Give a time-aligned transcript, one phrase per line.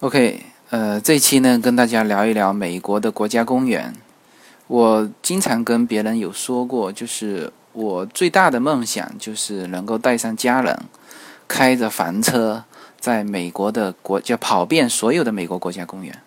[0.00, 3.94] OK，呃，这期呢跟大家聊一聊美国的国家公园。
[4.66, 10.78] 我经常跟别人有说过，就是我最大的梦想就是能够带上家人，
[11.48, 12.64] 开着房车，
[13.00, 16.20] 在美国的国就跑遍所有的美国国家公园。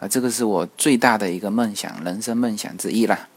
[0.00, 3.28] 啊，这个是我最大的一个梦想，人生梦想之一啦。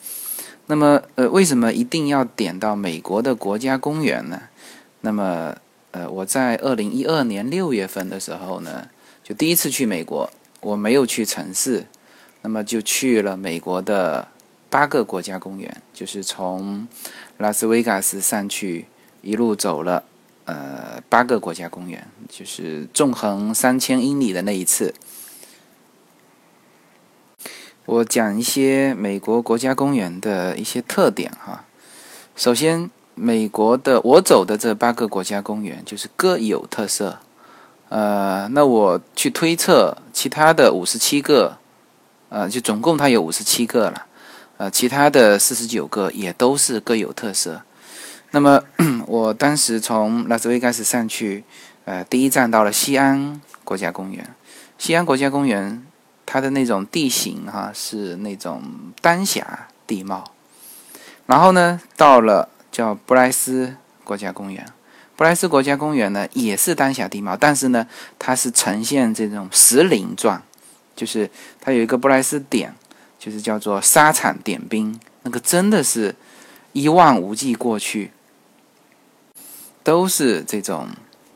[0.65, 4.41] 那么，呃，为什么一定要点到美国的国家公园呢？
[5.01, 5.53] 那么，
[5.91, 8.87] 呃，我在二零一二年六月份的时候呢。
[9.27, 10.31] 就第一次去美国，
[10.61, 11.85] 我没有去城市，
[12.43, 14.25] 那么就去了美国的
[14.69, 16.87] 八个国家公园，就是从
[17.37, 18.85] 拉斯维加斯上去，
[19.21, 20.05] 一路走了
[20.45, 24.93] 呃八个国家公园，就是纵横三千英里的那一次。
[27.83, 31.65] 我讲一些美国国家公园的一些特点哈。
[32.37, 37.19] 首先，美国的我走的这八个国家公园就是各有特色。
[37.89, 41.57] 呃，那我去推测其他的五十七个，
[42.29, 44.05] 呃，就总共它有五十七个了，
[44.57, 47.61] 呃，其他的四十九个也都是各有特色。
[48.31, 48.61] 那么
[49.07, 51.45] 我当时从拉斯维加斯上去，
[51.85, 54.35] 呃，第一站到了西安国家公园。
[54.77, 55.85] 西安国家公园
[56.25, 58.61] 它的那种地形哈是那种
[59.01, 60.33] 丹霞地貌，
[61.25, 64.65] 然后呢到了叫布莱斯国家公园。
[65.17, 67.87] 布莱斯国家公园呢，也是丹霞地貌，但是呢，
[68.19, 70.39] 它是呈现这种石林状，
[70.95, 71.27] 就是
[71.59, 72.71] 它有一个布莱斯点，
[73.17, 76.15] 就是叫做沙场点兵，那个真的是
[76.71, 78.11] 一望无际过去，
[79.83, 80.87] 都是这种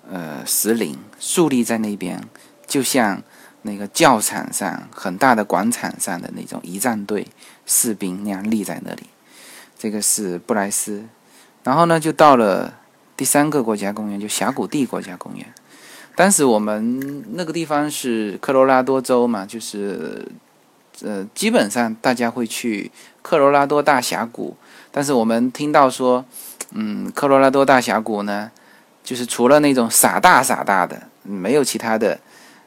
[0.08, 2.24] 呃石林竖立在那边，
[2.68, 3.24] 就像
[3.64, 7.26] 那个教场上很大的广场上的那种仪仗队
[7.66, 9.06] 士兵那样立在那里。
[9.76, 11.04] 这个是布莱斯，
[11.64, 12.76] 然后呢，就到了。
[13.22, 15.46] 第三个国家公园就峡谷地国家公园，
[16.16, 20.28] 当时我们那个地方是科罗拉多州嘛，就是
[21.04, 22.90] 呃，基本上大家会去
[23.22, 24.58] 科罗拉多大峡谷，
[24.92, 26.26] 但是我们听到说，
[26.72, 28.50] 嗯，科罗拉多大峡谷呢，
[29.04, 32.20] 就是除了那种傻大傻大的，没有其他的，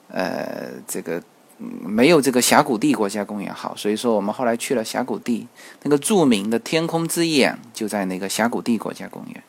[0.07, 1.21] 呃，这个
[1.59, 5.49] 没有这个峡谷地国家公园好，所以说我们后来去了峡谷地，
[5.83, 9.43] 那个著名的天空之眼就在那个峡谷地国家公园。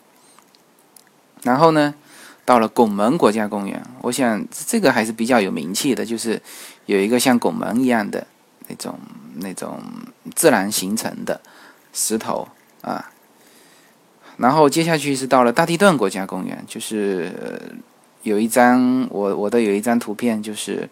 [1.45, 1.93] 然后呢，
[2.43, 6.41] 到了拱门国家公园，我想这个还是比较有名气的，就是
[6.87, 8.25] 有一个像拱门一样的
[8.67, 8.99] 那种
[9.35, 9.79] 那种
[10.33, 11.39] 自然形成的
[11.93, 12.47] 石头
[12.81, 13.11] 啊。
[14.37, 17.31] 然后接下去是到了大地顿国家公园，就是
[18.23, 20.89] 有一张我我的有一张图片，就是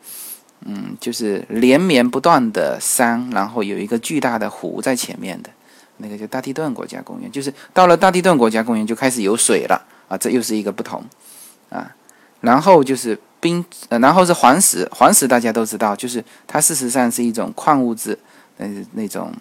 [0.66, 5.50] 嗯，就是连绵不断的山，然后有一个巨大的湖在前面的
[5.98, 9.84] 那个叫大地顿国家公园，就是到了大地顿国家公园就开始有水了。
[10.14, 11.04] 啊，这又是一个不同，
[11.70, 11.90] 啊，
[12.42, 18.16] 然后就是冰，呃，然后是黄石，黄石大家都知道，就是它事实上是一种矿物质，
[18.58, 19.34] 那那种，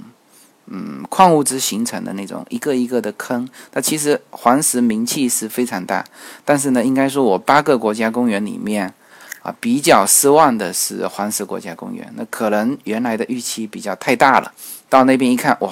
[0.68, 3.46] 嗯，矿物质形成的那种一个一个的坑。
[3.70, 6.02] 它其实黄石名气是非常大，
[6.42, 8.94] 但是呢，应该说我八个国家公园里面，
[9.42, 12.10] 啊，比较失望的是黄石国家公园。
[12.16, 14.50] 那可能原来的预期比较太大了，
[14.88, 15.70] 到那边一看，哇，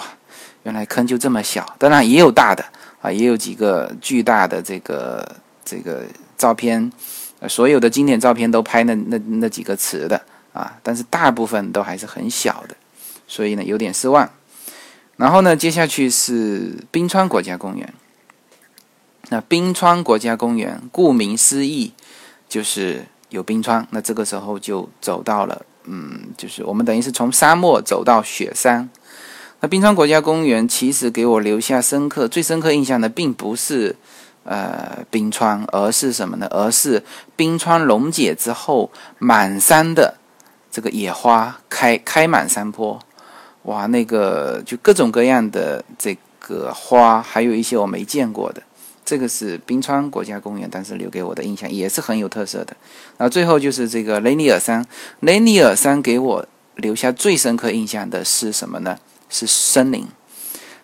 [0.64, 2.62] 原来坑就这么小，当然也有大的。
[3.00, 6.04] 啊，也有几个巨大的这个这个
[6.36, 6.92] 照片，
[7.48, 10.20] 所有的经典照片都拍那那那几个词的
[10.52, 12.76] 啊，但是大部分都还是很小的，
[13.26, 14.28] 所以呢有点失望。
[15.16, 17.92] 然后呢，接下去是冰川国家公园。
[19.28, 21.92] 那冰川国家公园顾名思义
[22.48, 28.90] 就是有冰川，那这个时候就走到了，嗯，就是我们等于是从沙漠走到雪山。
[29.62, 33.94] 那冰川国家公园其实给我留下深刻、最深刻印象的，并不是
[34.44, 36.47] 呃冰川，而是什么呢？
[36.50, 37.03] 而是
[37.37, 40.15] 冰川溶解之后，满山的
[40.71, 42.98] 这个野花开开满山坡，
[43.65, 48.62] 哇，那个就各种各样的这个花，还有一些我没见过的，
[49.04, 52.75] 这个是冰川国家公园当时留给我的印象，也是很有特色的。
[53.19, 54.87] 然后最后就是这个雷尼尔山，
[55.21, 56.47] 雷尼尔山给我
[56.77, 58.97] 留下最深刻印象的是什么呢？
[59.30, 60.06] 是森林，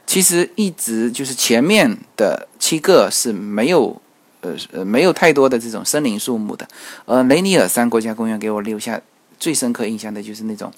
[0.06, 4.00] 其实一直就是前面的七个是没有，
[4.40, 6.66] 呃呃没有太多的这种森林树木的，
[7.04, 9.02] 而雷尼尔山国家公园给我留下
[9.38, 10.72] 最深刻印象的就是那种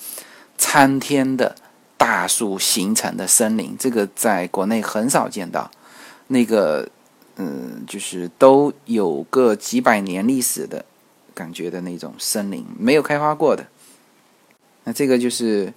[0.57, 1.55] 参天的
[1.99, 5.71] 大树形成的森林，这个在国内很少见到，
[6.29, 6.89] 那个
[7.37, 10.83] 嗯就是都有个几百年历史的
[11.35, 13.67] 感觉的那种森林，没有开花过的，
[14.85, 15.71] 那这个就是。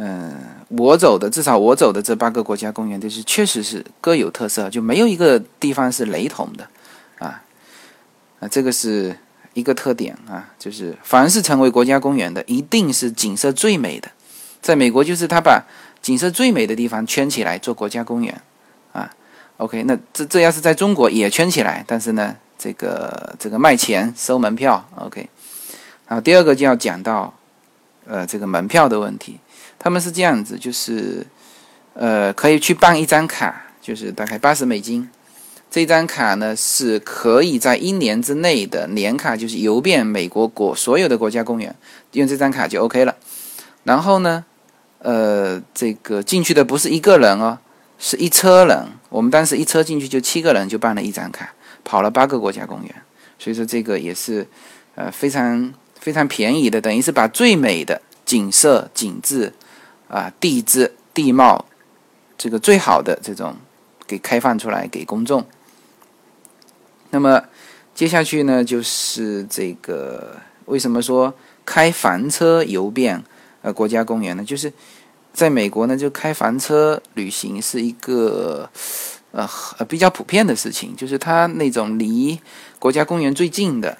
[0.00, 0.32] 嗯，
[0.68, 6.68] 我走的至少我走的这八个国家公园都是确实是各有特色，就没有一个地方是雷同的，
[7.18, 7.42] 啊，
[8.38, 9.18] 啊，这个是
[9.54, 14.08] 一个特点啊，就是凡是成为国家公园的，一定是景色最美的。
[14.62, 15.64] 在美国，就是他把
[16.00, 18.40] 景色最美的地方圈起来做国家公园
[18.92, 19.10] 啊。
[19.56, 24.88] OK，那这这要是在中国也圈起来，但是呢，这个这个卖钱收门票。
[24.94, 25.28] OK，
[26.06, 27.34] 好，第二个就要讲到
[28.06, 29.40] 呃这个门票的问题。
[29.78, 31.26] 他们是这样子，就是
[31.94, 35.08] 呃可以去办一张卡，就是大概八十美金。
[35.70, 41.76] 这张卡呢是可以在一年之内的年卡，就是游遍美国国所有的国家公园，
[42.12, 43.14] 用这张卡就 OK 了。
[43.84, 44.44] 然后呢，
[45.00, 47.58] 呃，这个进去的不是一个人哦，
[47.98, 48.86] 是一车人。
[49.10, 51.52] 我们当时一车进去就七个人，就办了一张卡，
[51.84, 52.94] 跑了八个国家公园。
[53.38, 54.46] 所以说这个也是
[54.94, 59.52] 呃非常非常便宜的，等于是把最美的景色、景致
[60.08, 61.66] 啊、地质、地貌
[62.36, 63.56] 这个最好的这种
[64.06, 65.46] 给开放出来给公众。
[67.10, 67.44] 那么，
[67.94, 71.34] 接下去呢，就是这个为什么说
[71.64, 73.22] 开房车游遍
[73.62, 74.44] 呃国家公园呢？
[74.44, 74.72] 就是
[75.32, 78.68] 在美国呢，就开房车旅行是一个
[79.32, 79.48] 呃
[79.88, 80.96] 比较普遍的事情。
[80.96, 82.40] 就是它那种离
[82.78, 83.98] 国家公园最近的，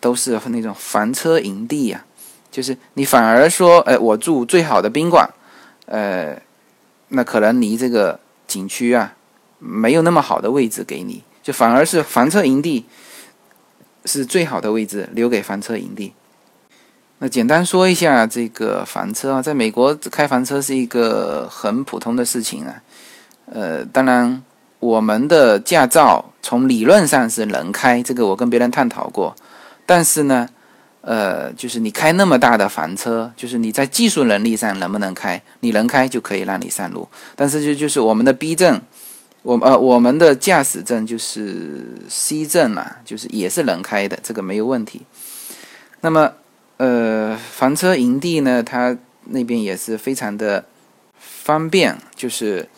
[0.00, 2.04] 都是那种房车营地啊。
[2.50, 5.28] 就是你反而说，哎，我住最好的宾馆，
[5.86, 6.40] 呃，
[7.08, 9.14] 那可能离这个景区啊
[9.58, 11.22] 没有那么好的位置给你。
[11.42, 12.84] 就反而是房车营地
[14.04, 16.12] 是最好的位置，留给房车营地。
[17.20, 22.82] 那简单说一下这个房车啊，在美国开房车是一个很普通的事情啊。
[23.46, 24.42] 呃，当然
[24.78, 29.34] 我们的驾照从理论上是能开，这个我跟别人探讨过。
[29.86, 30.48] 但是呢，
[31.08, 35.42] 呃，就是你开那么大的房车，就是你在技术能力上能不能开？
[35.60, 37.08] 你能开就可以让你上路。
[37.34, 38.78] 但是就就是我们的 B 证。
[39.42, 45.06] 我呃，我们的驾驶证就是 C 证嘛，就是也是能开的，这个没有问题。
[46.02, 46.32] 那么，
[46.76, 48.94] 呃，房车营地呢，它
[49.24, 50.66] 那边也是非常的
[51.18, 52.68] 方便，就是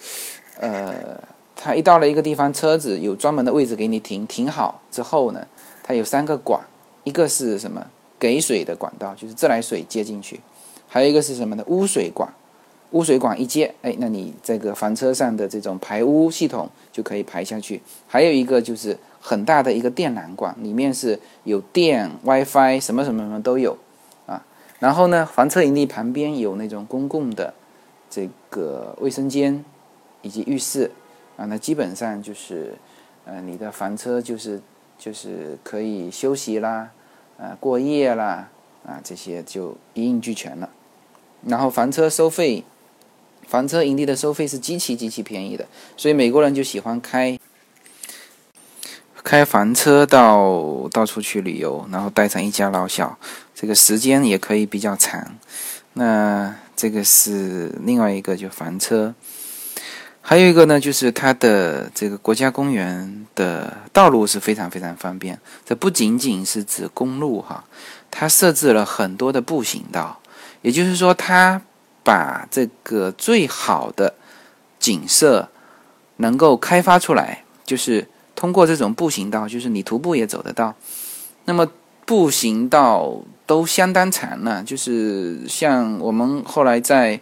[0.61, 1.21] 呃，
[1.56, 5.44] 它一到了一个地方，车子有专门的位置给你停，停好之后呢，
[5.83, 6.61] 它有三个管，
[7.03, 7.85] 一个是什么？
[8.20, 10.38] 给水的管道，就是自来水接进去，
[10.87, 11.64] 还有一个是什么呢？
[11.67, 12.32] 污水管。
[12.93, 17.81] 污水管一接，哎，那你这个房车上的这种排污系统就可以排下去。
[18.08, 23.78] 还有一个就是很大的一个电缆管，里面是有电、WiFi，什么什么什么都有
[24.26, 24.44] 啊。
[24.81, 27.55] 然后呢，房车营地旁边有那种公共的
[28.11, 29.64] 这个卫生间
[30.23, 30.90] 以及浴室
[31.37, 32.75] 啊，那基本上就是
[33.25, 34.61] 呃，你的房车就是
[34.99, 36.90] 就是可以休息啦，
[37.40, 38.50] 啊，过夜啦，
[38.87, 40.69] 啊，这些就一应俱全了。
[41.46, 42.64] 然后房车收费。
[43.48, 45.66] 房车营地的收费是极其极其便宜的，
[45.96, 47.37] 所以美国人就喜欢开
[49.25, 53.19] 开房车到到处去旅游，然后带上一家老小，
[53.52, 55.37] 这个时间也可以比较长。
[55.94, 59.12] 那这个是另外一个就房车，
[60.20, 65.38] 还有一个呢，就是它的这个国家公园的道路是非常非常方便。
[65.64, 67.64] 这不仅仅是指公路哈，
[68.11, 70.20] 它设置了很多的步行道，
[70.62, 71.62] 也就是说它。
[72.02, 74.14] 把这个最好的
[74.78, 75.50] 景色
[76.17, 80.75] 能够开发出来，就是通过这种步行道，就是你徒步也走得到。
[81.44, 81.70] 那么
[82.06, 87.21] 步行道都相当长了，就是像我们后来在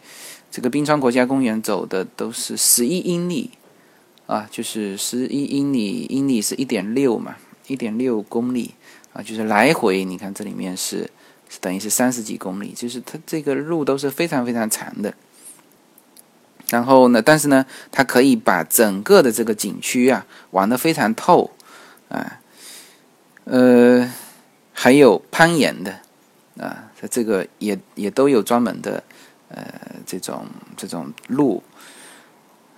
[0.51, 3.51] 这个冰川国家公园走的都是十一英里
[4.27, 7.37] 啊，就是十一英里，英里是一点六嘛，
[7.67, 8.75] 一点六公里
[9.13, 11.11] 啊，就是来回，你看这里面是。
[11.63, 15.15] 等于是三十几公里，就是它这个路都是非常非常长的。
[16.69, 21.51] 然后呢，但是呢，它可以把整个的这个景区啊玩的非常透
[22.11, 22.41] 啊。
[23.45, 24.13] 呃，
[24.75, 26.01] 还有攀岩的
[26.59, 29.03] 啊，它这个也也都有专门的
[29.49, 29.65] 呃
[30.07, 31.63] 这种这种路。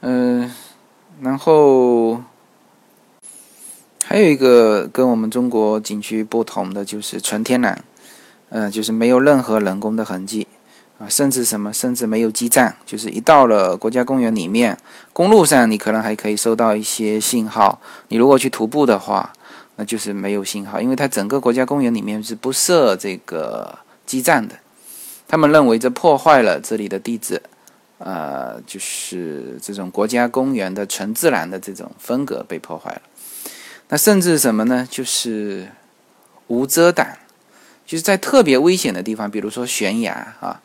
[0.01, 0.51] 嗯，
[1.21, 2.23] 然后
[4.05, 7.85] 还有一个跟我们中国景区不同的就是纯天然。
[8.53, 10.45] 嗯，就是没有任何人工的痕迹
[10.99, 12.75] 啊，甚至什么，甚至没有基站。
[12.85, 14.77] 就是一到了国家公园里面，
[15.13, 17.81] 公路上你可能还可以收到一些信号。
[18.09, 19.33] 你如果去徒步的话，
[19.77, 24.57] 那就是没有信号，因为它整个国家公园里面是不设这个基站的。
[25.31, 27.41] 他们认为这破坏了这里的地质，
[27.99, 33.03] 呃，就是这种国家公园的纯自然的这种风格被破坏了。
[33.91, 34.89] 那甚至什么呢？
[34.91, 35.69] 就是
[36.49, 37.07] 无遮挡。
[37.87, 40.61] 就是在特别危险的地方，比如说悬崖啊，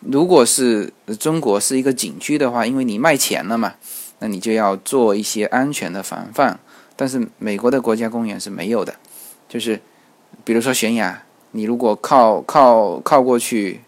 [0.00, 3.74] 如果是中国是一个景区的话，因为你卖钱了嘛，
[4.20, 6.58] 那你就要做一些安全的防范。
[6.94, 8.94] 但是美国的国家公园是没有的，
[9.46, 9.78] 就是
[10.42, 13.82] 比如说悬崖，你如果靠靠靠过去，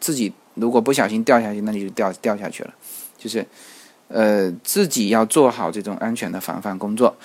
[0.00, 2.74] 自己如果不小心掉下去，那你就掉掉下去了。
[3.16, 3.44] 就是，
[4.08, 7.16] 呃，自己要做好这种安全的防范工作。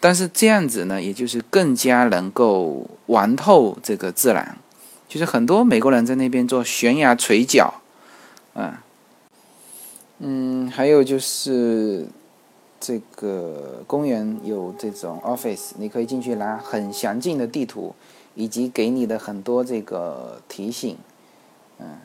[0.00, 4.56] 但是这样子呢，也就是更加能够玩透这个自然。
[5.08, 7.74] 就是很多美国人在那边做悬崖垂脚，
[8.54, 8.82] 啊，
[10.18, 12.06] 嗯，还有就是
[12.80, 17.94] 这个公园有这种 office，你可以进去拿很详尽的地图，
[18.34, 20.96] 以及给你的很多这个提醒，
[21.78, 21.98] 嗯。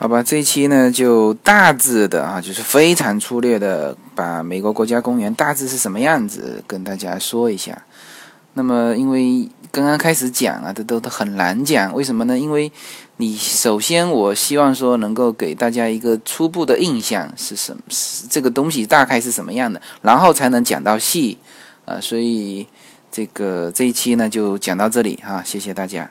[0.00, 7.76] 好吧，这一期呢就大致的啊，就是非常粗略的把美国国家公园大致是什么样子跟大家说一下。
[8.54, 12.38] 那么，因为刚刚开始讲啊，这都都很难讲，为什么呢？
[12.38, 12.70] 因为
[13.16, 21.36] 你首先我希望说能够给大家一个初步的印象是什么，是这个东西大概是什么样的，然后才能讲到细
[21.84, 22.00] 啊。
[22.00, 22.64] 所以
[23.10, 26.08] 这个这一期呢就讲到这里哈，谢谢大家。